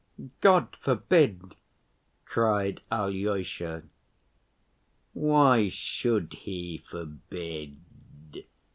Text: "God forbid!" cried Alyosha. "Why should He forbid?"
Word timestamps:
"God 0.39 0.75
forbid!" 0.77 1.53
cried 2.25 2.81
Alyosha. 2.91 3.83
"Why 5.13 5.69
should 5.69 6.33
He 6.41 6.79
forbid?" 6.89 7.77